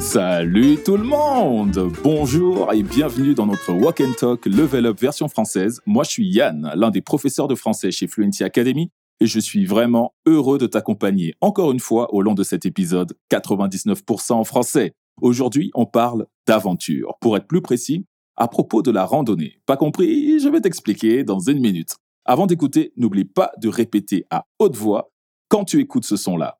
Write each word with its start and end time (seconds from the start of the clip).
Salut 0.00 0.78
tout 0.84 0.96
le 0.96 1.04
monde 1.04 1.92
Bonjour 2.02 2.72
et 2.72 2.82
bienvenue 2.82 3.34
dans 3.34 3.46
notre 3.46 3.72
Walk 3.72 4.00
and 4.00 4.14
Talk 4.18 4.46
Level 4.46 4.86
Up 4.86 4.98
version 4.98 5.28
française. 5.28 5.80
Moi 5.86 6.02
je 6.04 6.10
suis 6.10 6.28
Yann, 6.28 6.72
l'un 6.74 6.90
des 6.90 7.02
professeurs 7.02 7.46
de 7.46 7.54
français 7.54 7.90
chez 7.90 8.08
Fluency 8.08 8.42
Academy 8.42 8.90
et 9.20 9.26
je 9.26 9.38
suis 9.38 9.64
vraiment 9.64 10.14
heureux 10.26 10.58
de 10.58 10.66
t'accompagner 10.66 11.34
encore 11.40 11.70
une 11.70 11.78
fois 11.78 12.12
au 12.14 12.22
long 12.22 12.34
de 12.34 12.42
cet 12.42 12.66
épisode 12.66 13.16
99% 13.30 14.32
en 14.32 14.44
français. 14.44 14.94
Aujourd'hui 15.20 15.70
on 15.74 15.86
parle 15.86 16.26
d'aventure. 16.46 17.14
Pour 17.20 17.36
être 17.36 17.46
plus 17.46 17.62
précis, 17.62 18.06
à 18.36 18.48
propos 18.48 18.82
de 18.82 18.90
la 18.90 19.04
randonnée. 19.04 19.60
Pas 19.66 19.76
compris? 19.76 20.40
Je 20.40 20.48
vais 20.48 20.60
t'expliquer 20.60 21.22
dans 21.22 21.38
une 21.38 21.60
minute. 21.60 21.96
Avant 22.24 22.46
d'écouter, 22.46 22.92
n'oublie 22.96 23.24
pas 23.24 23.52
de 23.60 23.68
répéter 23.68 24.24
à 24.30 24.44
haute 24.58 24.76
voix 24.76 25.10
quand 25.48 25.64
tu 25.64 25.80
écoutes 25.80 26.04
ce 26.04 26.16
son-là. 26.16 26.58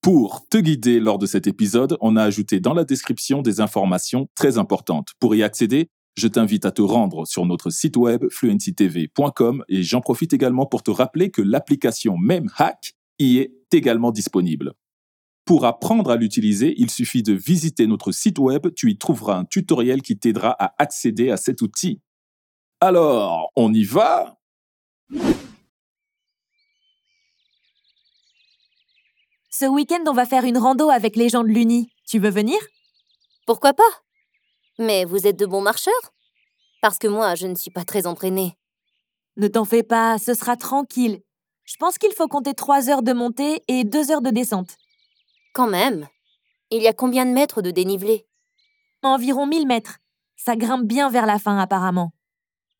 Pour 0.00 0.46
te 0.48 0.58
guider 0.58 1.00
lors 1.00 1.18
de 1.18 1.26
cet 1.26 1.46
épisode, 1.46 1.98
on 2.00 2.16
a 2.16 2.22
ajouté 2.22 2.60
dans 2.60 2.72
la 2.72 2.84
description 2.84 3.42
des 3.42 3.60
informations 3.60 4.28
très 4.34 4.56
importantes. 4.56 5.08
Pour 5.20 5.34
y 5.34 5.42
accéder, 5.42 5.90
je 6.16 6.28
t'invite 6.28 6.64
à 6.64 6.70
te 6.70 6.82
rendre 6.82 7.26
sur 7.26 7.46
notre 7.46 7.70
site 7.70 7.96
web 7.96 8.24
fluencytv.com 8.30 9.64
et 9.68 9.82
j'en 9.82 10.00
profite 10.00 10.32
également 10.32 10.66
pour 10.66 10.82
te 10.82 10.90
rappeler 10.90 11.30
que 11.30 11.42
l'application 11.42 12.16
MemHack 12.16 12.94
y 13.18 13.38
est 13.38 13.52
également 13.72 14.12
disponible. 14.12 14.72
Pour 15.44 15.64
apprendre 15.64 16.10
à 16.10 16.16
l'utiliser, 16.16 16.74
il 16.76 16.90
suffit 16.90 17.22
de 17.22 17.32
visiter 17.32 17.86
notre 17.86 18.12
site 18.12 18.38
web, 18.38 18.68
tu 18.76 18.90
y 18.90 18.98
trouveras 18.98 19.36
un 19.36 19.44
tutoriel 19.44 20.02
qui 20.02 20.18
t'aidera 20.18 20.54
à 20.58 20.74
accéder 20.78 21.30
à 21.30 21.36
cet 21.36 21.62
outil. 21.62 22.00
Alors, 22.80 23.50
on 23.56 23.72
y 23.72 23.84
va? 23.84 24.37
Ce 29.60 29.64
week-end, 29.64 30.04
on 30.06 30.12
va 30.12 30.24
faire 30.24 30.44
une 30.44 30.56
rando 30.56 30.88
avec 30.88 31.16
les 31.16 31.28
gens 31.28 31.42
de 31.42 31.48
l'Uni. 31.48 31.90
Tu 32.06 32.20
veux 32.20 32.30
venir? 32.30 32.56
Pourquoi 33.44 33.74
pas? 33.74 33.90
Mais 34.78 35.04
vous 35.04 35.26
êtes 35.26 35.36
de 35.36 35.46
bons 35.46 35.60
marcheurs 35.60 36.12
Parce 36.80 36.96
que 36.96 37.08
moi, 37.08 37.34
je 37.34 37.48
ne 37.48 37.56
suis 37.56 37.72
pas 37.72 37.82
très 37.82 38.06
entraînée. 38.06 38.56
Ne 39.36 39.48
t'en 39.48 39.64
fais 39.64 39.82
pas, 39.82 40.16
ce 40.18 40.34
sera 40.34 40.56
tranquille. 40.56 41.22
Je 41.64 41.74
pense 41.74 41.98
qu'il 41.98 42.12
faut 42.12 42.28
compter 42.28 42.54
3 42.54 42.88
heures 42.88 43.02
de 43.02 43.12
montée 43.12 43.64
et 43.66 43.82
2 43.82 44.12
heures 44.12 44.22
de 44.22 44.30
descente. 44.30 44.76
Quand 45.54 45.66
même 45.66 46.06
Il 46.70 46.80
y 46.80 46.86
a 46.86 46.92
combien 46.92 47.26
de 47.26 47.32
mètres 47.32 47.60
de 47.60 47.72
dénivelé? 47.72 48.28
Environ 49.02 49.44
1000 49.44 49.66
mètres. 49.66 49.98
Ça 50.36 50.54
grimpe 50.54 50.86
bien 50.86 51.10
vers 51.10 51.26
la 51.26 51.40
fin, 51.40 51.58
apparemment. 51.58 52.12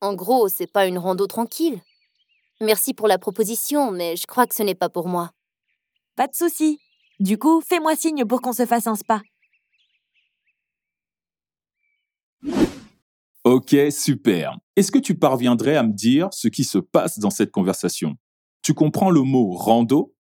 En 0.01 0.15
gros, 0.15 0.47
c'est 0.47 0.71
pas 0.71 0.87
une 0.87 0.99
rando 0.99 1.27
tranquille. 1.27 1.83
Merci 2.61 2.95
pour 2.95 3.09
la 3.09 3.19
proposition, 3.19 3.91
mais 3.91 4.15
je 4.15 4.29
crois 4.29 4.47
que 4.47 4.55
ce 4.55 4.63
n'est 4.63 4.77
pas 4.77 4.89
pour 4.89 5.09
moi. 5.09 5.33
Pas 6.19 6.27
de 6.27 6.35
souci. 6.35 6.81
Du 7.21 7.39
coup, 7.39 7.61
fais-moi 7.61 7.95
signe 7.95 8.25
pour 8.25 8.43
qu'on 8.43 8.53
se 8.53 8.67
fasse 8.67 8.89
un 8.89 8.97
spa. 8.97 9.23
Ok, 13.45 13.77
super. 13.93 14.59
Est-ce 14.75 14.91
que 14.91 14.99
tu 14.99 15.15
parviendrais 15.15 15.77
à 15.77 15.85
me 15.85 15.93
dire 15.93 16.27
ce 16.33 16.49
qui 16.49 16.65
se 16.65 16.79
passe 16.79 17.21
dans 17.21 17.31
cette 17.31 17.53
conversation? 17.53 18.17
Tu 18.63 18.75
comprends 18.75 19.11
le 19.11 19.23
mot 19.23 19.53
rando 19.53 20.13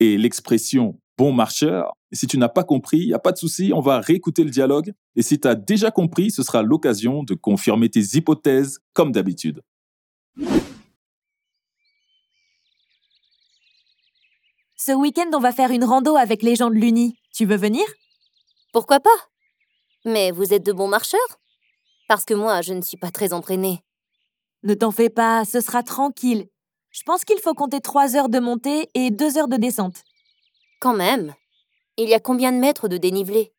et 0.00 0.16
l'expression 0.16 0.98
bon 1.18 1.32
marcheur 1.32 1.92
Si 2.12 2.26
tu 2.26 2.38
n'as 2.38 2.48
pas 2.48 2.64
compris, 2.64 3.00
il 3.00 3.08
n'y 3.08 3.12
a 3.12 3.18
pas 3.18 3.32
de 3.32 3.38
souci, 3.38 3.72
on 3.74 3.80
va 3.80 4.00
réécouter 4.00 4.44
le 4.44 4.50
dialogue. 4.50 4.94
Et 5.16 5.22
si 5.22 5.38
tu 5.38 5.48
as 5.48 5.54
déjà 5.54 5.90
compris, 5.90 6.30
ce 6.30 6.42
sera 6.42 6.62
l'occasion 6.62 7.24
de 7.24 7.34
confirmer 7.34 7.90
tes 7.90 8.16
hypothèses 8.16 8.78
comme 8.94 9.12
d'habitude. 9.12 9.60
Ce 14.84 14.90
week-end, 14.90 15.30
on 15.32 15.38
va 15.38 15.52
faire 15.52 15.70
une 15.70 15.84
rando 15.84 16.16
avec 16.16 16.42
les 16.42 16.56
gens 16.56 16.68
de 16.68 16.74
l'Uni. 16.74 17.16
Tu 17.32 17.46
veux 17.46 17.56
venir? 17.56 17.84
Pourquoi 18.72 18.98
pas? 18.98 19.10
Mais 20.04 20.32
vous 20.32 20.52
êtes 20.52 20.66
de 20.66 20.72
bons 20.72 20.88
marcheurs 20.88 21.20
Parce 22.08 22.24
que 22.24 22.34
moi, 22.34 22.62
je 22.62 22.72
ne 22.72 22.82
suis 22.82 22.96
pas 22.96 23.12
très 23.12 23.32
entraînée. 23.32 23.84
Ne 24.64 24.74
t'en 24.74 24.90
fais 24.90 25.08
pas, 25.08 25.44
ce 25.44 25.60
sera 25.60 25.84
tranquille. 25.84 26.48
Je 26.90 27.02
pense 27.04 27.24
qu'il 27.24 27.38
faut 27.38 27.54
compter 27.54 27.80
3 27.80 28.16
heures 28.16 28.28
de 28.28 28.40
montée 28.40 28.90
et 28.94 29.12
2 29.12 29.38
heures 29.38 29.46
de 29.46 29.56
descente. 29.56 30.02
Quand 30.80 30.94
même 30.94 31.32
Il 31.96 32.08
y 32.08 32.14
a 32.14 32.18
combien 32.18 32.50
de 32.50 32.58
mètres 32.58 32.88
de 32.88 32.96
dénivelé? 32.96 33.54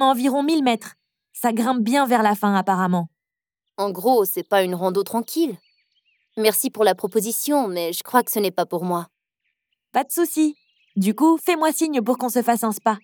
Environ 0.00 0.42
1000 0.42 0.62
mètres. 0.62 0.96
Ça 1.32 1.54
grimpe 1.54 1.80
bien 1.80 2.04
vers 2.04 2.22
la 2.22 2.34
fin, 2.34 2.54
apparemment. 2.54 3.08
En 3.78 3.90
gros, 3.90 4.26
c'est 4.26 4.46
pas 4.46 4.62
une 4.62 4.74
rando 4.74 5.02
tranquille. 5.02 5.56
Merci 6.36 6.68
pour 6.68 6.84
la 6.84 6.94
proposition, 6.94 7.68
mais 7.68 7.94
je 7.94 8.02
crois 8.02 8.22
que 8.22 8.30
ce 8.30 8.38
n'est 8.38 8.50
pas 8.50 8.66
pour 8.66 8.84
moi. 8.84 9.08
Pas 9.92 10.04
de 10.04 10.10
souci. 10.10 10.56
Du 10.96 11.14
coup, 11.14 11.36
fais-moi 11.36 11.70
signe 11.70 12.00
pour 12.00 12.16
qu'on 12.16 12.30
se 12.30 12.42
fasse 12.42 12.64
un 12.64 12.72
spa. 12.72 12.98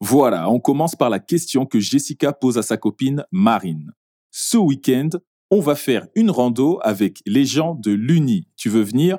Voilà, 0.00 0.50
on 0.50 0.58
commence 0.58 0.96
par 0.96 1.08
la 1.08 1.20
question 1.20 1.64
que 1.64 1.78
Jessica 1.78 2.32
pose 2.32 2.58
à 2.58 2.62
sa 2.62 2.76
copine 2.76 3.24
Marine. 3.30 3.92
Ce 4.32 4.56
week-end, 4.56 5.10
on 5.50 5.60
va 5.60 5.76
faire 5.76 6.08
une 6.16 6.30
rando 6.30 6.80
avec 6.82 7.22
les 7.24 7.44
gens 7.44 7.74
de 7.74 7.92
l'Uni. 7.92 8.48
Tu 8.56 8.68
veux 8.68 8.82
venir? 8.82 9.18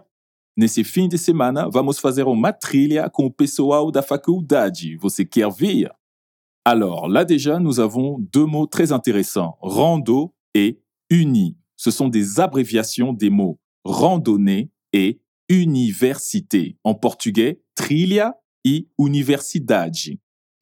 Nesse 0.58 0.84
fim 0.84 1.08
de 1.08 1.16
semana, 1.16 1.70
vamos 1.70 2.00
fazer 2.00 2.28
uma 2.28 2.52
trilha 2.52 3.10
com 3.10 3.30
pessoal 3.32 3.92
da 3.92 4.02
faculdade. 4.02 4.98
Você 4.98 5.24
quer 5.24 5.50
vir? 5.50 5.90
Alors, 6.66 7.08
là 7.08 7.24
déjà, 7.24 7.60
nous 7.60 7.80
avons 7.80 8.18
deux 8.20 8.46
mots 8.46 8.68
très 8.68 8.92
intéressants, 8.92 9.58
rando 9.62 10.34
et 10.54 10.82
uni. 11.10 11.58
Ce 11.78 11.92
sont 11.92 12.10
des 12.10 12.42
abréviations 12.42 13.14
des 13.14 13.30
mots 13.30 13.58
randonnée 13.90 14.72
et 14.94 15.22
université. 15.50 16.78
En 16.84 16.94
portugais, 16.94 17.62
trilha 17.76 18.36
e 18.66 18.82
universidade. 18.98 19.96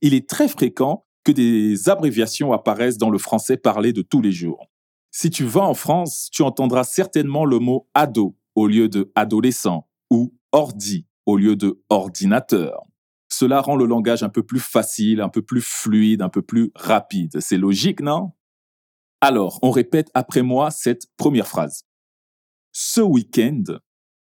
Il 0.02 0.14
est 0.14 0.30
très 0.30 0.48
fréquent 0.48 1.06
que 1.24 1.32
des 1.32 1.90
abréviations 1.90 2.54
apparaissent 2.54 2.98
dans 2.98 3.10
le 3.10 3.18
français 3.18 3.58
parlé 3.58 3.92
de 3.92 4.02
tous 4.02 4.22
les 4.22 4.32
jours. 4.32 4.68
Si 5.12 5.30
tu 5.30 5.44
vas 5.44 5.64
en 5.64 5.74
France, 5.74 6.30
tu 6.32 6.42
entendras 6.42 6.84
certainement 6.84 7.44
le 7.44 7.60
mot 7.60 7.88
ado 7.94 8.38
au 8.56 8.68
lieu 8.68 8.88
de 8.88 9.12
adolescent 9.16 9.88
ou 10.10 10.34
ordi 10.52 11.06
au 11.26 11.38
lieu 11.38 11.56
de 11.56 11.82
ordinateur. 11.90 12.84
Cela 13.30 13.60
rend 13.60 13.76
le 13.76 13.86
langage 13.86 14.24
un 14.24 14.30
peu 14.30 14.44
plus 14.44 14.60
facile, 14.60 15.20
un 15.20 15.30
peu 15.30 15.42
plus 15.42 15.62
fluide, 15.62 16.22
un 16.22 16.30
peu 16.30 16.42
plus 16.42 16.72
rapide. 16.76 17.40
C'est 17.42 17.58
logique, 17.58 18.00
non? 18.00 18.32
Alors, 19.20 19.60
on 19.64 19.72
répète 19.72 20.10
après 20.14 20.44
moi 20.44 20.72
cette 20.72 21.08
première 21.18 21.48
phrase. 21.48 21.84
Ce 22.80 23.02
week-end, 23.02 23.64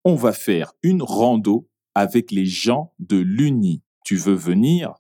on 0.03 0.15
va 0.15 0.33
faire 0.33 0.73
une 0.83 1.03
rando 1.03 1.69
avec 1.95 2.31
les 2.31 2.47
gens 2.47 2.95
de 2.99 3.19
l'Uni. 3.19 3.83
Tu 4.03 4.17
veux 4.17 4.33
venir? 4.33 4.95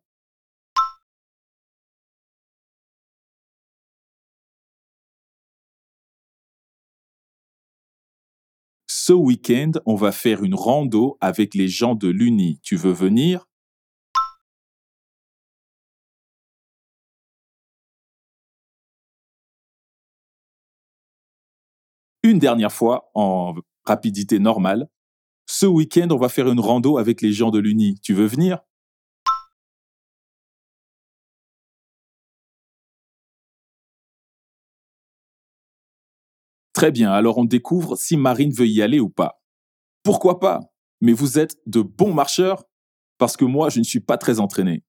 Ce 8.86 9.14
week-end, 9.14 9.72
on 9.86 9.94
va 9.94 10.12
faire 10.12 10.44
une 10.44 10.54
rando 10.54 11.16
avec 11.22 11.54
les 11.54 11.68
gens 11.68 11.94
de 11.94 12.08
l'Uni. 12.08 12.60
Tu 12.62 12.76
veux 12.76 12.92
venir? 12.92 13.46
Une 22.26 22.38
dernière 22.40 22.72
fois 22.72 23.10
en 23.14 23.54
rapidité 23.84 24.38
normale. 24.38 24.88
Ce 25.46 25.66
week-end, 25.66 26.08
on 26.10 26.16
va 26.16 26.28
faire 26.28 26.48
une 26.48 26.60
rando 26.60 26.98
avec 26.98 27.22
les 27.22 27.32
gens 27.32 27.50
de 27.50 27.60
l'Uni. 27.60 28.00
Tu 28.02 28.14
veux 28.14 28.26
venir? 28.26 28.58
Très 36.72 36.90
bien, 36.90 37.10
alors 37.10 37.38
on 37.38 37.44
découvre 37.44 37.96
si 37.96 38.16
Marine 38.16 38.52
veut 38.52 38.66
y 38.66 38.82
aller 38.82 39.00
ou 39.00 39.08
pas. 39.08 39.40
Pourquoi 40.02 40.40
pas? 40.40 40.60
Mais 41.00 41.12
vous 41.12 41.38
êtes 41.38 41.56
de 41.66 41.80
bons 41.80 42.12
marcheurs 42.12 42.64
Parce 43.18 43.36
que 43.36 43.46
moi, 43.46 43.70
je 43.70 43.78
ne 43.78 43.84
suis 43.84 44.00
pas 44.00 44.18
très 44.18 44.40
entraîné. 44.40 44.84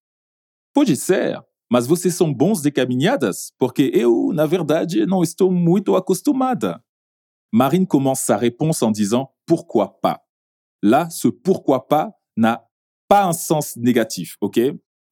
Pode 0.74 0.94
ser, 0.96 1.40
mas 1.70 1.88
vocês 1.88 2.12
são 2.12 2.34
bons 2.34 2.62
de 2.62 2.70
caminhadas? 2.72 3.54
Porque 3.58 3.92
eu, 3.94 4.34
na 4.34 4.46
verdade, 4.46 5.06
não 5.06 5.24
estou 5.24 5.52
muito 5.52 5.96
acostumada. 5.96 6.84
Marine 7.52 7.88
commence 7.88 8.22
sa 8.22 8.38
réponse 8.38 8.84
en 8.84 8.92
disant 8.92 9.34
pourquoi 9.46 10.00
pas. 10.02 10.28
Là, 10.82 11.10
ce 11.10 11.28
pourquoi 11.28 11.88
pas 11.88 12.20
n'a 12.36 12.70
pas 13.08 13.26
un 13.26 13.34
sens 13.34 13.78
négatif, 13.78 14.38
ok? 14.42 14.60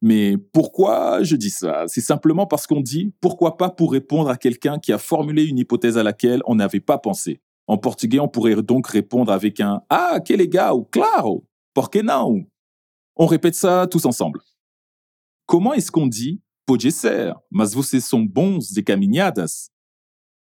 Mais 0.02 0.38
pourquoi 0.38 1.24
je 1.24 1.36
dis 1.36 1.50
ça? 1.50 1.86
C'est 1.88 2.02
simplement 2.02 2.46
parce 2.46 2.68
qu'on 2.68 2.82
dit 2.82 3.14
pourquoi 3.22 3.58
pas 3.58 3.70
pour 3.70 3.92
répondre 3.92 4.30
à 4.30 4.38
quelqu'un 4.38 4.78
qui 4.78 4.92
a 4.94 4.98
formulé 4.98 5.46
une 5.46 5.58
hypothèse 5.58 5.98
à 5.98 6.04
laquelle 6.04 6.42
on 6.46 6.56
n'avait 6.56 6.82
pas 6.82 6.98
pensé. 6.98 7.42
En 7.68 7.78
portugais, 7.78 8.20
on 8.20 8.28
pourrait 8.28 8.62
donc 8.62 8.88
répondre 8.88 9.32
avec 9.32 9.60
un 9.60 9.82
Ah, 9.90 10.20
que 10.20 10.34
legal, 10.34 10.86
claro, 10.92 11.48
porque 11.74 12.04
não? 12.04 12.46
On 13.16 13.26
répète 13.26 13.56
ça 13.56 13.88
tous 13.90 14.06
ensemble. 14.06 14.42
Comment 15.48 15.74
est-ce 15.74 15.92
qu'on 15.92 16.08
dit 16.08 16.42
Pode 16.66 16.90
ser, 16.90 17.34
mas 17.52 17.74
vocês 17.74 18.02
são 18.02 18.28
bons 18.28 18.72
de 18.74 18.82
caminhadas 18.82 19.70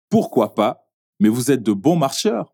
Pourquoi 0.09 0.53
pas 0.55 0.82
mais 1.23 1.29
vous 1.29 1.51
êtes 1.51 1.63
de 1.63 1.71
bons 1.71 1.95
marcheurs. 1.95 2.53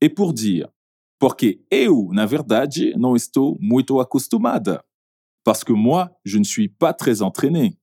Et 0.00 0.08
pour 0.08 0.34
dire, 0.34 0.68
porque 1.20 1.64
eu, 1.70 2.08
na 2.12 2.26
verdade, 2.26 2.92
não 2.96 3.14
estou 3.14 3.56
muito. 3.60 3.94
Parce 5.44 5.62
que 5.62 5.72
moi, 5.72 6.10
je 6.24 6.38
ne 6.38 6.44
suis 6.44 6.68
pas 6.68 6.92
très 6.92 7.22
entraîné. 7.22 7.78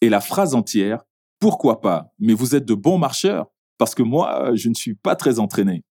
et 0.00 0.08
la 0.08 0.20
phrase 0.20 0.56
entière, 0.56 1.04
pourquoi 1.38 1.80
pas 1.80 2.12
Mais 2.18 2.34
vous 2.34 2.56
êtes 2.56 2.64
de 2.64 2.74
bons 2.74 2.98
marcheurs, 2.98 3.46
parce 3.78 3.94
que 3.94 4.02
moi, 4.02 4.52
je 4.56 4.68
ne 4.68 4.74
suis 4.74 4.96
pas 4.96 5.14
très 5.14 5.38
entraîné. 5.38 5.84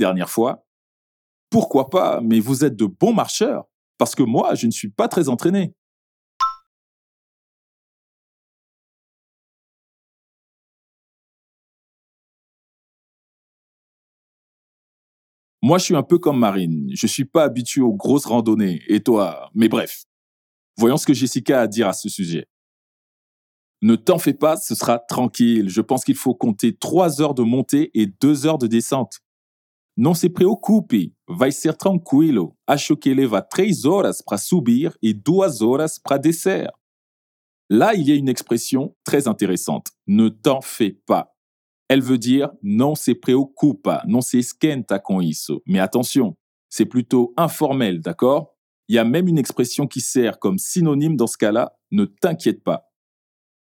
Dernière 0.00 0.30
fois, 0.30 0.66
pourquoi 1.50 1.90
pas, 1.90 2.20
mais 2.20 2.40
vous 2.40 2.64
êtes 2.64 2.76
de 2.76 2.86
bons 2.86 3.12
marcheurs, 3.12 3.64
parce 3.98 4.14
que 4.14 4.22
moi, 4.22 4.54
je 4.54 4.66
ne 4.66 4.72
suis 4.72 4.90
pas 4.90 5.08
très 5.08 5.28
entraîné. 5.28 5.74
Moi, 15.62 15.76
je 15.78 15.84
suis 15.84 15.96
un 15.96 16.02
peu 16.02 16.18
comme 16.18 16.38
Marine. 16.38 16.88
Je 16.94 17.06
suis 17.06 17.26
pas 17.26 17.44
habitué 17.44 17.82
aux 17.82 17.92
grosses 17.92 18.24
randonnées. 18.24 18.82
Et 18.88 19.00
toi? 19.00 19.50
Mais 19.54 19.68
bref. 19.68 20.04
Voyons 20.78 20.96
ce 20.96 21.04
que 21.04 21.12
Jessica 21.12 21.60
a 21.60 21.62
à 21.64 21.66
dire 21.66 21.86
à 21.86 21.92
ce 21.92 22.08
sujet. 22.08 22.46
Ne 23.82 23.96
t'en 23.96 24.18
fais 24.18 24.34
pas, 24.34 24.56
ce 24.56 24.74
sera 24.74 24.98
tranquille. 24.98 25.68
Je 25.68 25.82
pense 25.82 26.04
qu'il 26.04 26.16
faut 26.16 26.34
compter 26.34 26.74
trois 26.74 27.20
heures 27.20 27.34
de 27.34 27.42
montée 27.42 27.90
et 27.94 28.06
deux 28.06 28.46
heures 28.46 28.58
de 28.58 28.66
descente. 28.66 29.20
Non 30.02 30.14
se 30.14 30.30
preocupe, 30.30 31.14
vai 31.28 31.52
ser 31.52 31.74
tranquilo. 31.74 32.56
Acho 32.66 32.96
que 32.96 33.12
leva 33.12 33.42
três 33.42 33.84
horas 33.84 34.22
para 34.22 34.38
subir 34.38 34.96
et 35.02 35.12
duas 35.12 35.60
horas 35.60 35.98
para 35.98 36.16
descer. 36.16 36.68
Là, 37.68 37.94
il 37.94 38.08
y 38.08 38.12
a 38.12 38.14
une 38.14 38.30
expression 38.30 38.96
très 39.04 39.28
intéressante. 39.28 39.88
Ne 40.06 40.30
t'en 40.30 40.62
fais 40.62 40.98
pas. 41.04 41.36
Elle 41.86 42.00
veut 42.00 42.16
dire 42.16 42.50
non 42.62 42.94
se 42.94 43.10
preocupa, 43.10 44.02
non 44.06 44.22
se 44.22 44.38
esquenta 44.38 44.98
con 44.98 45.20
isso. 45.20 45.62
Mais 45.66 45.80
attention, 45.80 46.34
c'est 46.70 46.86
plutôt 46.86 47.34
informel, 47.36 48.00
d'accord? 48.00 48.56
Il 48.88 48.94
y 48.94 48.98
a 48.98 49.04
même 49.04 49.28
une 49.28 49.38
expression 49.38 49.86
qui 49.86 50.00
sert 50.00 50.38
comme 50.38 50.56
synonyme 50.56 51.14
dans 51.14 51.26
ce 51.26 51.36
cas-là, 51.36 51.76
ne 51.90 52.06
t'inquiète 52.06 52.64
pas. 52.64 52.89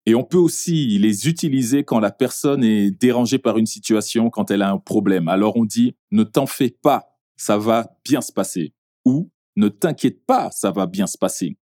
Et 0.07 0.15
on 0.15 0.24
peut 0.24 0.38
aussi 0.38 0.98
les 0.98 1.27
utiliser 1.27 1.83
quand 1.83 2.00
la 2.00 2.12
personne 2.12 2.63
est 2.63 2.92
dérangée 2.92 3.38
par 3.38 3.57
une 3.57 3.65
situation, 3.65 4.30
quand 4.30 4.50
elle 4.50 4.63
a 4.63 4.71
un 4.71 4.80
problème. 4.80 5.27
Alors 5.27 5.57
on 5.57 5.65
dit 5.65 5.95
ne 6.12 6.24
t'en 6.24 6.48
fais 6.48 6.69
pas, 6.69 7.09
ça 7.36 7.57
va 7.57 7.95
bien 8.04 8.21
se 8.21 8.31
passer. 8.31 8.74
Ou 9.06 9.30
ne 9.56 9.68
t'inquiète 9.68 10.25
pas, 10.25 10.50
ça 10.50 10.71
va 10.71 10.88
bien 10.88 11.07
se 11.07 11.18
passer. 11.18 11.57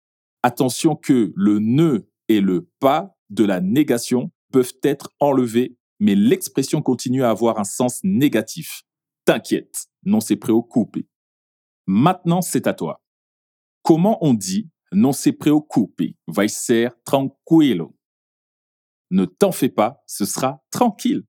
Attention 0.42 0.96
que 0.96 1.32
le 1.36 1.58
ne 1.58 2.08
et 2.28 2.40
le 2.40 2.68
pas 2.80 3.14
de 3.28 3.44
la 3.44 3.60
négation 3.60 4.32
peuvent 4.50 4.74
être 4.82 5.12
enlevés 5.20 5.76
mais 6.00 6.14
l'expression 6.14 6.82
continue 6.82 7.22
à 7.22 7.30
avoir 7.30 7.58
un 7.58 7.64
sens 7.64 8.00
négatif. 8.02 8.82
T'inquiète, 9.26 9.86
non 10.04 10.20
se 10.20 10.34
preocupe. 10.34 11.06
Maintenant, 11.86 12.40
c'est 12.40 12.66
à 12.66 12.72
toi. 12.72 13.02
Comment 13.82 14.18
on 14.24 14.34
dit 14.34 14.70
non 14.92 15.12
se 15.12 15.30
preocupe, 15.30 16.16
vai 16.26 16.48
ser 16.48 16.88
tranquilo? 17.04 17.94
Ne 19.10 19.24
t'en 19.24 19.52
fais 19.52 19.68
pas, 19.68 20.02
ce 20.06 20.24
sera 20.24 20.62
tranquille. 20.70 21.24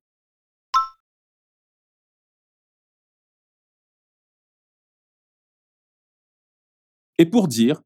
Et 7.17 7.25
pour 7.27 7.47
dire, 7.47 7.81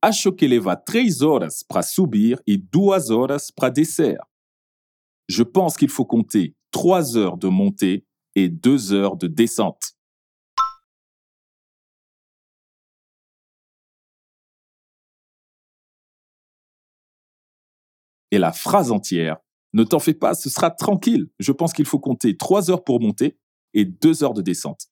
acho 0.00 0.32
que 0.32 0.46
leva 0.46 0.76
três 0.76 1.22
horas 1.22 1.64
para 1.68 1.82
subir 1.82 2.40
e 2.48 2.56
duas 2.56 3.10
horas 3.10 3.50
para 3.50 3.68
descer. 3.68 4.16
Je 5.28 5.42
pense 5.42 5.76
qu'il 5.76 5.88
faut 5.88 6.04
compter 6.04 6.54
trois 6.70 7.16
heures 7.16 7.36
de 7.36 7.48
montée 7.48 8.06
et 8.36 8.48
deux 8.48 8.92
heures 8.92 9.16
de 9.16 9.26
descente. 9.26 9.95
Et 18.30 18.38
la 18.38 18.52
phrase 18.52 18.90
entière, 18.90 19.36
ne 19.72 19.84
t'en 19.84 19.98
fais 19.98 20.14
pas, 20.14 20.34
ce 20.34 20.48
sera 20.50 20.70
tranquille. 20.70 21.28
Je 21.38 21.52
pense 21.52 21.72
qu'il 21.72 21.84
faut 21.84 21.98
compter 21.98 22.36
trois 22.36 22.70
heures 22.70 22.84
pour 22.84 23.00
monter 23.00 23.38
et 23.74 23.84
deux 23.84 24.24
heures 24.24 24.34
de 24.34 24.42
descente. 24.42 24.88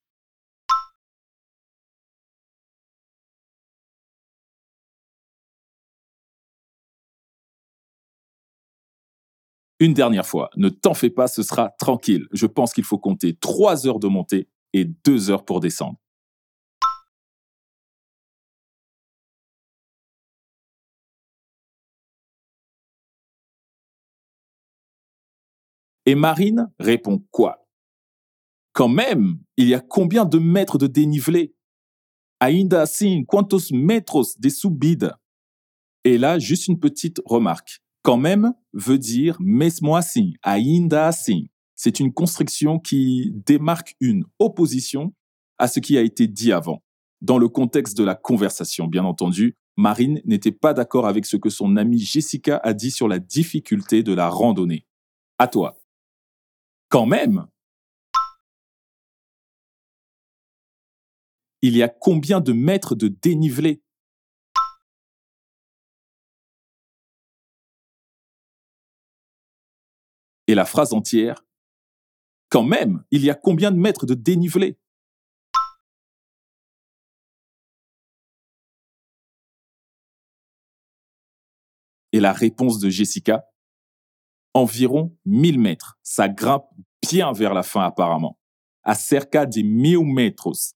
Une 9.80 9.94
dernière 9.94 10.26
fois, 10.26 10.50
ne 10.56 10.68
t'en 10.68 10.94
fais 10.94 11.10
pas, 11.10 11.26
ce 11.26 11.42
sera 11.42 11.70
tranquille. 11.78 12.26
Je 12.32 12.46
pense 12.46 12.72
qu'il 12.72 12.84
faut 12.84 12.98
compter 12.98 13.34
trois 13.36 13.86
heures 13.86 13.98
de 13.98 14.06
montée 14.06 14.48
et 14.72 14.84
deux 14.84 15.30
heures 15.30 15.44
pour 15.44 15.60
descendre. 15.60 15.98
Et 26.06 26.14
Marine 26.14 26.70
répond 26.78 27.24
quoi? 27.30 27.66
Quand 28.72 28.88
même, 28.88 29.38
il 29.56 29.68
y 29.68 29.74
a 29.74 29.80
combien 29.80 30.24
de 30.24 30.38
mètres 30.38 30.78
de 30.78 30.86
dénivelé? 30.86 31.54
Ainda 32.40 32.82
assim, 32.82 33.24
quantos 33.24 33.72
metros 33.72 34.36
de 34.38 34.48
subida? 34.48 35.20
Et 36.04 36.18
là, 36.18 36.38
juste 36.38 36.68
une 36.68 36.78
petite 36.78 37.20
remarque. 37.24 37.80
Quand 38.02 38.18
même 38.18 38.52
veut 38.74 38.98
dire 38.98 39.36
mesmo 39.40 39.96
assim, 39.96 40.34
ainda 40.42 41.06
assim. 41.06 41.48
C'est 41.74 42.00
une 42.00 42.12
construction 42.12 42.78
qui 42.78 43.32
démarque 43.46 43.96
une 44.00 44.24
opposition 44.38 45.14
à 45.58 45.68
ce 45.68 45.80
qui 45.80 45.96
a 45.96 46.02
été 46.02 46.26
dit 46.26 46.52
avant. 46.52 46.82
Dans 47.22 47.38
le 47.38 47.48
contexte 47.48 47.96
de 47.96 48.04
la 48.04 48.14
conversation, 48.14 48.86
bien 48.86 49.04
entendu, 49.04 49.56
Marine 49.76 50.20
n'était 50.24 50.52
pas 50.52 50.74
d'accord 50.74 51.06
avec 51.06 51.24
ce 51.24 51.36
que 51.36 51.48
son 51.48 51.76
amie 51.76 51.98
Jessica 51.98 52.60
a 52.62 52.74
dit 52.74 52.90
sur 52.90 53.08
la 53.08 53.18
difficulté 53.18 54.02
de 54.02 54.12
la 54.12 54.28
randonnée. 54.28 54.86
À 55.38 55.48
toi. 55.48 55.83
Quand 56.94 57.06
même. 57.06 57.48
Il 61.60 61.76
y 61.76 61.82
a 61.82 61.88
combien 61.88 62.40
de 62.40 62.52
mètres 62.52 62.94
de 62.94 63.08
dénivelé? 63.08 63.82
Et 70.46 70.54
la 70.54 70.64
phrase 70.64 70.92
entière, 70.92 71.44
quand 72.48 72.62
même, 72.62 73.04
il 73.10 73.24
y 73.24 73.30
a 73.30 73.34
combien 73.34 73.72
de 73.72 73.76
mètres 73.76 74.06
de 74.06 74.14
dénivelé? 74.14 74.78
Et 82.12 82.20
la 82.20 82.32
réponse 82.32 82.78
de 82.78 82.88
Jessica, 82.88 83.50
environ 84.54 85.14
1000 85.26 85.58
mètres. 85.58 85.98
Ça 86.02 86.28
grimpe 86.28 86.66
bien 87.02 87.32
vers 87.32 87.52
la 87.52 87.62
fin 87.62 87.82
apparemment. 87.82 88.38
A 88.82 88.94
cerca 88.94 89.44
de 89.44 89.62
mil 89.62 90.04
metros. 90.04 90.74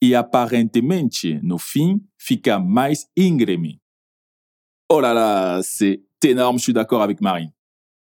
Et 0.00 0.14
aparentemente, 0.14 1.24
no 1.42 1.56
fim, 1.56 2.00
fica 2.18 2.58
mais 2.58 3.06
íngreme. 3.16 3.78
Oh 4.90 5.00
là 5.00 5.14
là, 5.14 5.60
c'est 5.62 6.04
énorme, 6.22 6.58
je 6.58 6.64
suis 6.64 6.72
d'accord 6.72 7.02
avec 7.02 7.20
Marine. 7.20 7.52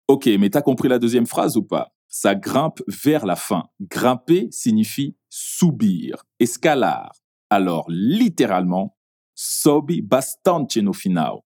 Ok, 0.07 0.27
mais 0.39 0.49
t'as 0.49 0.61
compris 0.61 0.87
la 0.87 0.99
deuxième 0.99 1.27
phrase 1.27 1.57
ou 1.57 1.63
pas? 1.63 1.93
Ça 2.07 2.35
grimpe 2.35 2.81
vers 2.87 3.25
la 3.25 3.35
fin. 3.35 3.65
Grimper 3.81 4.47
signifie 4.51 5.15
subir, 5.29 6.23
escalar. 6.39 7.11
Alors, 7.49 7.85
littéralement, 7.89 8.97
sobi 9.35 10.01
bastante 10.01 10.77
no 10.77 10.93
final, 10.93 11.39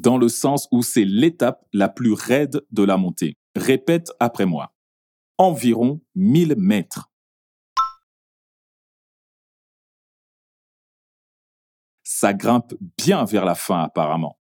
dans 0.00 0.18
le 0.18 0.28
sens 0.28 0.68
où 0.70 0.82
c'est 0.82 1.04
l'étape 1.04 1.64
la 1.72 1.88
plus 1.88 2.12
raide 2.12 2.64
de 2.70 2.82
la 2.82 2.96
montée. 2.96 3.36
Répète 3.56 4.10
après 4.20 4.46
moi. 4.46 4.74
Environ 5.38 6.00
1000 6.14 6.54
mètres. 6.56 7.10
Ça 12.02 12.32
grimpe 12.32 12.74
bien 12.96 13.24
vers 13.24 13.44
la 13.44 13.54
fin 13.54 13.82
apparemment. 13.82 14.38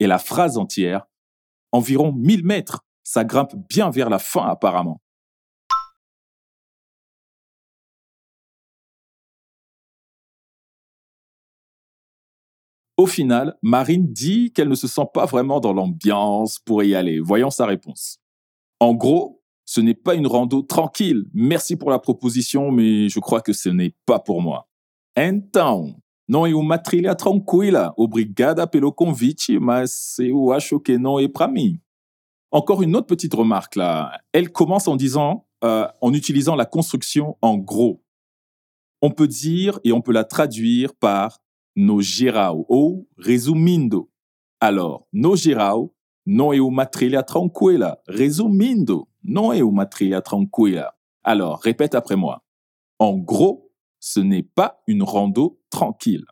et 0.00 0.06
la 0.06 0.18
phrase 0.18 0.56
entière, 0.56 1.06
environ 1.72 2.12
1000 2.12 2.44
mètres. 2.44 2.84
Ça 3.04 3.24
grimpe 3.24 3.54
bien 3.68 3.90
vers 3.90 4.10
la 4.10 4.18
fin 4.18 4.46
apparemment. 4.46 5.00
Au 13.00 13.06
final, 13.06 13.56
Marine 13.62 14.12
dit 14.12 14.52
qu'elle 14.52 14.68
ne 14.68 14.74
se 14.74 14.86
sent 14.86 15.06
pas 15.14 15.24
vraiment 15.24 15.58
dans 15.58 15.72
l'ambiance 15.72 16.58
pour 16.58 16.84
y 16.84 16.94
aller. 16.94 17.18
Voyons 17.18 17.48
sa 17.48 17.64
réponse. 17.64 18.18
En 18.78 18.92
gros, 18.92 19.42
ce 19.64 19.80
n'est 19.80 19.94
pas 19.94 20.14
une 20.14 20.26
rando 20.26 20.60
tranquille. 20.60 21.24
Merci 21.32 21.76
pour 21.76 21.90
la 21.90 21.98
proposition, 21.98 22.70
mais 22.70 23.08
je 23.08 23.18
crois 23.18 23.40
que 23.40 23.54
ce 23.54 23.70
n'est 23.70 23.94
pas 24.04 24.18
pour 24.18 24.42
moi. 24.42 24.68
Então, 25.16 25.96
não 26.28 26.46
é 26.46 26.54
uma 26.54 26.76
trilha 26.76 27.14
tranquila. 27.14 27.94
Obrigada 27.96 28.66
pelo 28.66 28.92
convite, 28.92 29.58
mas 29.58 30.18
eu 30.18 30.52
acho 30.52 30.78
que 30.78 30.98
não 30.98 31.18
é 31.18 31.26
para 31.26 31.48
mim. 31.48 31.80
Encore 32.52 32.82
une 32.82 32.94
autre 32.94 33.06
petite 33.06 33.34
remarque 33.34 33.76
là. 33.76 34.20
Elle 34.30 34.52
commence 34.52 34.88
en 34.88 34.96
disant, 34.96 35.46
euh, 35.64 35.88
en 36.02 36.12
utilisant 36.12 36.54
la 36.54 36.66
construction 36.66 37.38
en 37.40 37.56
gros. 37.56 38.04
On 39.00 39.10
peut 39.10 39.26
dire 39.26 39.80
et 39.84 39.92
on 39.92 40.02
peut 40.02 40.12
la 40.12 40.24
traduire 40.24 40.94
par 40.94 41.38
no 41.80 42.02
geral 42.02 42.66
ou 42.68 43.08
resumindo. 43.18 44.10
Alors, 44.60 45.06
no 45.10 45.34
geral 45.34 45.94
não 46.26 46.52
é 46.52 46.60
uma 46.60 46.84
trilha 46.84 47.22
tranquila. 47.22 47.98
Resumindo, 48.06 49.08
não 49.22 49.50
é 49.50 49.64
uma 49.64 49.86
trilha 49.86 50.20
tranquila. 50.20 50.92
Alors, 51.24 51.58
répète 51.60 51.94
après 51.94 52.16
moi. 52.16 52.42
En 52.98 53.16
gros, 53.16 53.72
ce 53.98 54.20
n'est 54.20 54.42
pas 54.42 54.82
une 54.86 55.02
rando 55.02 55.58
tranquille. 55.70 56.26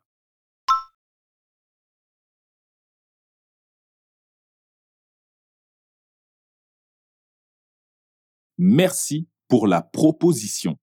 Merci 8.59 9.29
pour 9.49 9.67
la 9.67 9.81
proposition. 9.81 10.77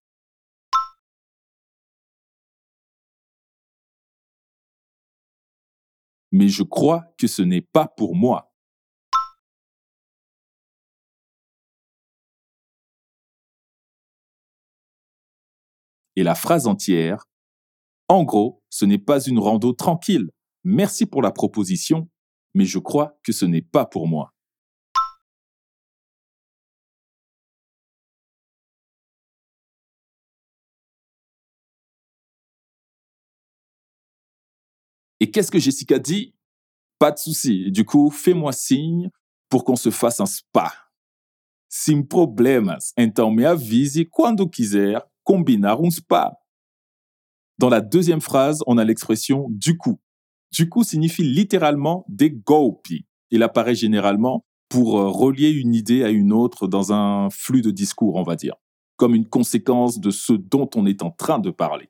Mais 6.38 6.50
je 6.50 6.63
crois 6.63 7.06
que 7.18 7.27
ce 7.27 7.42
n'est 7.42 7.62
pas 7.62 7.88
pour 7.88 8.13
moi. 8.13 8.54
Et 16.18 16.24
la 16.24 16.36
phrase 16.36 16.68
entière. 16.68 17.24
En 18.10 18.25
gros, 18.25 18.62
ce 18.70 18.84
n'est 18.84 18.98
pas 18.98 19.22
une 19.22 19.39
rando 19.39 19.72
tranquille. 19.72 20.30
Merci 20.65 21.06
pour 21.06 21.22
la 21.22 21.32
proposition, 21.32 22.10
mais 22.54 22.65
je 22.65 22.80
crois 22.80 23.18
que 23.24 23.32
ce 23.32 23.46
n'est 23.46 23.62
pas 23.62 23.86
pour 23.86 24.06
moi. 24.06 24.35
Et 35.19 35.31
qu'est-ce 35.31 35.51
que 35.51 35.60
Jessica 35.60 36.00
dit? 36.00 36.34
Pas 37.00 37.12
de 37.12 37.17
souci. 37.17 37.72
Du 37.72 37.86
coup, 37.86 38.10
fais-moi 38.10 38.51
signe 38.51 39.10
pour 39.50 39.63
qu'on 39.63 39.75
se 39.75 39.89
fasse 39.89 40.19
un 40.19 40.25
spa. 40.25 40.72
Sem 41.69 42.03
problemas. 42.03 42.93
Então 42.98 43.31
me 43.31 43.45
avise 43.45 44.05
quando 44.12 44.48
quiser 44.50 45.01
combinar 45.24 45.81
um 45.81 45.91
spa. 45.91 46.34
Dans 47.57 47.69
la 47.69 47.81
deuxième 47.81 48.22
phrase, 48.22 48.62
on 48.67 48.77
a 48.77 48.84
l'expression 48.84 49.48
du 49.50 49.77
coup. 49.77 50.00
Du 50.51 50.69
coup 50.69 50.84
signifie 50.84 51.24
littéralement 51.24 52.05
des 52.07 52.31
golpes. 52.31 53.03
Il 53.31 53.43
apparaît 53.43 53.75
généralement 53.75 54.45
pour 54.69 55.00
euh, 55.00 55.10
relier 55.10 55.50
une 55.50 55.74
idée 55.74 56.03
à 56.03 56.10
une 56.10 56.34
autre 56.34 56.67
dans 56.67 56.91
un 56.93 57.29
flux 57.29 57.62
de 57.62 57.72
discours, 57.72 58.15
on 58.15 58.24
va 58.24 58.36
dire, 58.36 58.55
comme 58.98 59.15
une 59.15 59.27
conséquence 59.27 60.00
de 60.00 60.12
ce 60.12 60.34
dont 60.34 60.69
on 60.75 60.86
est 60.86 61.03
en 61.03 61.12
train 61.12 61.39
de 61.39 61.51
parler. 61.51 61.89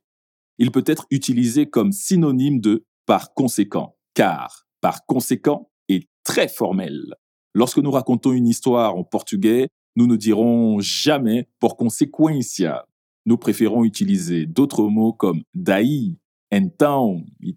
Il 0.58 0.72
peut 0.72 0.84
être 0.86 1.06
utilisé 1.10 1.68
comme 1.70 1.92
synonyme 1.92 2.60
de 2.60 2.86
par 3.06 3.34
conséquent, 3.34 3.98
car 4.14 4.68
par 4.82 5.06
conséquent 5.06 5.70
est 5.90 6.08
très 6.24 6.48
formel. 6.48 7.16
Lorsque 7.54 7.78
nous 7.78 7.92
racontons 7.92 8.34
une 8.34 8.48
histoire 8.48 8.96
en 8.96 9.04
portugais, 9.04 9.70
nous 9.96 10.08
ne 10.08 10.16
dirons 10.16 10.80
jamais 10.80 11.48
por 11.60 11.78
consequência. 11.78 12.86
Nous 13.26 13.38
préférons 13.38 13.84
utiliser 13.84 14.46
d'autres 14.46 14.84
mots 14.84 15.14
comme 15.14 15.42
daí, 15.54 16.18
então 16.52 17.26
e. 17.42 17.54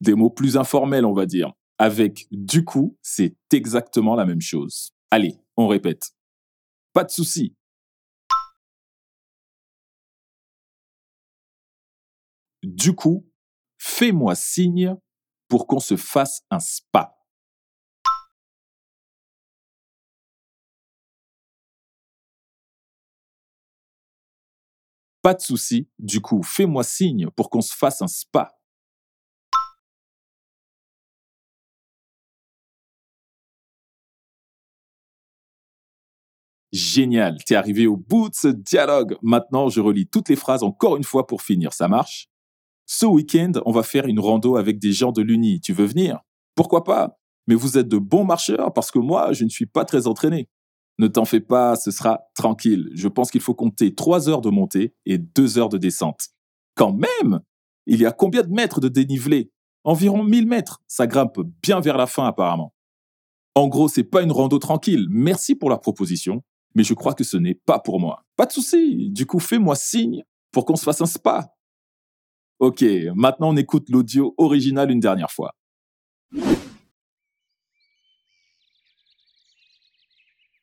Des 0.00 0.14
mots 0.14 0.30
plus 0.30 0.56
informels, 0.56 1.04
on 1.04 1.12
va 1.12 1.26
dire. 1.26 1.52
Avec 1.78 2.26
du 2.30 2.64
coup, 2.64 2.96
c'est 3.02 3.34
exactement 3.52 4.14
la 4.14 4.26
même 4.26 4.40
chose. 4.40 4.92
Allez, 5.10 5.36
on 5.56 5.66
répète. 5.66 6.10
Pas 6.92 7.04
de 7.04 7.10
souci. 7.10 7.54
Du 12.62 12.94
coup, 12.94 13.29
fais-moi 13.80 14.34
signe 14.34 14.94
pour 15.48 15.66
qu'on 15.66 15.80
se 15.80 15.96
fasse 15.96 16.42
un 16.50 16.60
spa. 16.60 17.16
Pas 25.22 25.34
de 25.34 25.40
souci, 25.40 25.88
du 25.98 26.20
coup, 26.20 26.42
fais-moi 26.42 26.82
signe 26.82 27.28
pour 27.30 27.50
qu'on 27.50 27.60
se 27.60 27.74
fasse 27.74 28.00
un 28.00 28.06
spa. 28.06 28.56
Génial, 36.72 37.36
t'es 37.44 37.56
arrivé 37.56 37.86
au 37.86 37.96
bout 37.96 38.30
de 38.30 38.34
ce 38.34 38.48
dialogue. 38.48 39.16
Maintenant, 39.22 39.68
je 39.68 39.80
relis 39.80 40.06
toutes 40.06 40.28
les 40.28 40.36
phrases 40.36 40.62
encore 40.62 40.96
une 40.96 41.04
fois 41.04 41.26
pour 41.26 41.42
finir. 41.42 41.72
Ça 41.72 41.88
marche? 41.88 42.29
Ce 42.92 43.06
week-end, 43.06 43.52
on 43.66 43.70
va 43.70 43.84
faire 43.84 44.06
une 44.06 44.18
rando 44.18 44.56
avec 44.56 44.80
des 44.80 44.90
gens 44.90 45.12
de 45.12 45.22
l'Uni. 45.22 45.60
Tu 45.60 45.72
veux 45.72 45.84
venir? 45.84 46.18
Pourquoi 46.56 46.82
pas? 46.82 47.20
Mais 47.46 47.54
vous 47.54 47.78
êtes 47.78 47.86
de 47.86 47.98
bons 47.98 48.24
marcheurs 48.24 48.72
parce 48.72 48.90
que 48.90 48.98
moi, 48.98 49.32
je 49.32 49.44
ne 49.44 49.48
suis 49.48 49.66
pas 49.66 49.84
très 49.84 50.08
entraîné. 50.08 50.48
Ne 50.98 51.06
t'en 51.06 51.24
fais 51.24 51.38
pas, 51.38 51.76
ce 51.76 51.92
sera 51.92 52.18
tranquille. 52.34 52.90
Je 52.94 53.06
pense 53.06 53.30
qu'il 53.30 53.42
faut 53.42 53.54
compter 53.54 53.94
3 53.94 54.28
heures 54.28 54.40
de 54.40 54.50
montée 54.50 54.92
et 55.06 55.18
2 55.18 55.56
heures 55.56 55.68
de 55.68 55.78
descente. 55.78 56.30
Quand 56.74 56.92
même 56.92 57.38
Il 57.86 58.00
y 58.00 58.06
a 58.06 58.10
combien 58.10 58.42
de 58.42 58.50
mètres 58.50 58.80
de 58.80 58.88
dénivelé? 58.88 59.52
Environ 59.84 60.24
1000 60.24 60.48
mètres. 60.48 60.82
Ça 60.88 61.06
grimpe 61.06 61.38
bien 61.62 61.78
vers 61.78 61.96
la 61.96 62.08
fin 62.08 62.26
apparemment. 62.26 62.74
En 63.54 63.68
gros, 63.68 63.86
c'est 63.86 64.02
pas 64.02 64.22
une 64.22 64.32
rando 64.32 64.58
tranquille. 64.58 65.06
Merci 65.10 65.54
pour 65.54 65.70
la 65.70 65.78
proposition, 65.78 66.42
mais 66.74 66.82
je 66.82 66.94
crois 66.94 67.14
que 67.14 67.22
ce 67.22 67.36
n'est 67.36 67.54
pas 67.54 67.78
pour 67.78 68.00
moi. 68.00 68.24
Pas 68.34 68.46
de 68.46 68.52
souci. 68.52 69.10
Du 69.10 69.26
coup, 69.26 69.38
fais-moi 69.38 69.76
signe 69.76 70.24
pour 70.50 70.64
qu'on 70.64 70.74
se 70.74 70.82
fasse 70.82 71.00
un 71.00 71.06
spa. 71.06 71.54
Ok, 72.60 72.84
maintenant 73.14 73.48
on 73.48 73.56
écoute 73.56 73.88
l'audio 73.88 74.34
original 74.36 74.90
une 74.90 75.00
dernière 75.00 75.30
fois. 75.30 75.54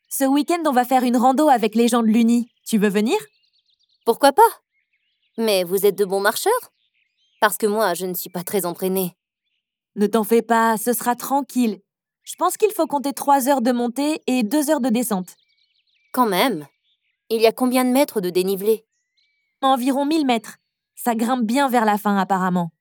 Ce 0.07 0.23
week-end, 0.23 0.61
on 0.67 0.71
va 0.71 0.85
faire 0.85 1.01
une 1.01 1.17
rando 1.17 1.49
avec 1.49 1.73
les 1.73 1.87
gens 1.87 2.03
de 2.03 2.07
l'Uni. 2.07 2.51
Tu 2.67 2.77
veux 2.77 2.89
venir? 2.89 3.17
Pourquoi 4.05 4.31
pas? 4.31 4.47
Mais 5.39 5.63
vous 5.63 5.87
êtes 5.87 5.97
de 5.97 6.05
bons 6.05 6.19
marcheurs 6.19 6.71
Parce 7.41 7.57
que 7.57 7.65
moi, 7.65 7.95
je 7.95 8.05
ne 8.05 8.13
suis 8.13 8.29
pas 8.29 8.43
très 8.43 8.67
entraînée. 8.67 9.17
Ne 9.95 10.05
t'en 10.05 10.23
fais 10.23 10.43
pas, 10.43 10.77
ce 10.77 10.93
sera 10.93 11.15
tranquille. 11.15 11.81
Je 12.23 12.35
pense 12.37 12.57
qu'il 12.57 12.73
faut 12.73 12.85
compter 12.85 13.13
3 13.13 13.49
heures 13.49 13.63
de 13.63 13.71
montée 13.71 14.21
et 14.27 14.43
2 14.43 14.69
heures 14.69 14.81
de 14.81 14.89
descente. 14.89 15.35
Quand 16.13 16.27
même. 16.27 16.67
Il 17.31 17.41
y 17.41 17.47
a 17.47 17.51
combien 17.51 17.85
de 17.85 17.89
mètres 17.89 18.21
de 18.21 18.29
dénivelé? 18.29 18.85
Environ 19.63 20.05
1000 20.05 20.27
mètres. 20.27 20.57
Ça 20.97 21.15
grimpe 21.15 21.45
bien 21.45 21.69
vers 21.69 21.85
la 21.85 21.97
fin 21.97 22.17
apparemment. 22.17 22.71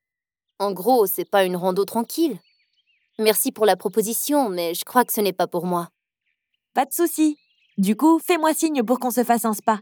En 0.58 0.72
gros, 0.72 1.06
c'est 1.06 1.28
pas 1.30 1.44
une 1.44 1.54
rando 1.54 1.84
tranquille. 1.84 2.40
Merci 3.18 3.52
pour 3.52 3.66
la 3.66 3.76
proposition, 3.76 4.48
mais 4.48 4.74
je 4.74 4.84
crois 4.84 5.04
que 5.04 5.12
ce 5.12 5.20
n'est 5.20 5.34
pas 5.34 5.46
pour 5.46 5.66
moi. 5.66 5.90
Pas 6.74 6.86
de 6.86 6.92
souci. 6.92 7.38
Du 7.76 7.94
coup, 7.94 8.18
fais-moi 8.18 8.54
signe 8.54 8.82
pour 8.82 8.98
qu'on 8.98 9.10
se 9.10 9.22
fasse 9.22 9.44
un 9.44 9.52
spa. 9.52 9.78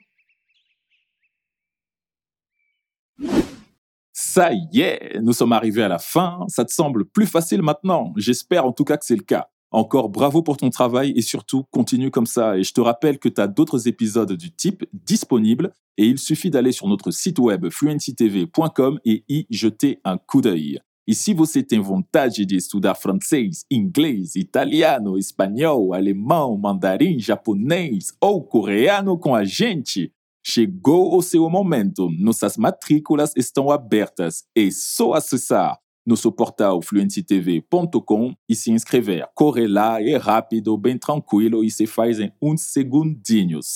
Ça 4.13 4.51
y 4.53 4.81
est, 4.81 5.21
nous 5.21 5.33
sommes 5.33 5.53
arrivés 5.53 5.85
à 5.85 5.89
la 5.89 6.01
fin. 6.01 6.41
Ça 6.49 6.65
te 6.65 6.73
semble 6.73 7.05
plus 7.05 7.27
facile 7.27 7.63
maintenant 7.63 8.13
J'espère 8.17 8.67
en 8.67 8.73
tout 8.73 8.85
cas 8.85 8.97
que 8.97 9.05
c'est 9.05 9.17
le 9.17 9.23
cas. 9.23 9.49
Encore 9.75 10.09
bravo 10.09 10.41
pour 10.41 10.57
ton 10.57 10.71
travail 10.71 11.13
et 11.17 11.21
surtout 11.21 11.65
continue 11.73 12.13
comme 12.13 12.27
ça. 12.27 12.57
Et 12.57 12.63
je 12.63 12.73
te 12.73 12.81
rappelle 12.81 13.19
que 13.19 13.29
tu 13.29 13.41
as 13.41 13.49
d'autres 13.49 13.89
épisodes 13.89 14.33
du 14.35 14.55
type 14.55 14.85
disponibles 14.93 15.73
et 15.97 16.07
il 16.07 16.17
suffit 16.21 16.49
d'aller 16.49 16.71
sur 16.71 16.87
notre 16.87 17.11
site 17.11 17.41
web 17.41 17.69
fluencytv.com 17.69 19.01
et 19.05 19.25
y 19.29 19.47
jeter 19.51 19.99
un 20.05 20.17
coup 20.17 20.41
d'œil. 20.41 20.79
E 21.09 21.13
se 21.13 21.35
você 21.35 21.61
tem 21.61 21.81
vontade 21.81 22.47
de 22.47 22.55
estudar 22.55 22.95
francês, 22.95 23.65
inglês, 23.69 24.37
italiano, 24.37 25.19
espanhol, 25.19 25.93
alemão, 25.93 26.57
mandarim, 26.57 27.19
japonês 27.19 28.13
ou 28.21 28.45
coreano 28.45 29.19
com 29.19 29.35
a 29.35 29.45
gente, 29.45 30.13
chegou 30.41 31.17
o 31.17 31.21
seu 31.21 31.51
momento. 31.51 32.09
Nossas 32.17 32.57
matrículas 32.57 33.33
estão 33.37 33.73
abertas. 33.73 34.45
É 34.57 34.71
só 34.71 35.15
acessar 35.15 35.81
nosso 36.07 36.31
portal 36.33 36.83
fluencytv.com 36.83 38.35
e 38.49 38.55
se 38.55 38.71
inscrever. 38.71 39.27
Corre 39.35 39.67
lá, 39.67 40.03
é 40.03 40.17
rápido, 40.17 40.77
bem 40.77 40.99
tranquilo 40.99 41.65
e 41.65 41.71
se 41.71 41.87
faz 41.87 42.21
em 42.21 42.33
uns. 42.43 42.75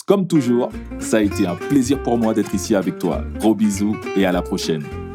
Comme 0.06 0.26
toujours, 0.26 0.68
ça 0.98 1.18
a 1.18 1.22
été 1.22 1.46
un 1.46 1.56
plaisir 1.56 2.02
pour 2.02 2.18
moi 2.18 2.34
d'être 2.34 2.54
ici 2.54 2.74
avec 2.74 2.98
toi. 2.98 3.24
Gros 3.38 3.54
bisous 3.54 3.96
et 4.16 4.24
à 4.26 4.32
la 4.32 4.42
prochaine. 4.42 5.07